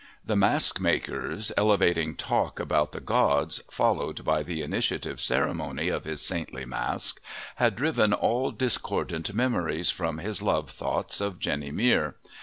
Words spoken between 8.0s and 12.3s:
all discordant memories from his love thoughts of Jenny Mere.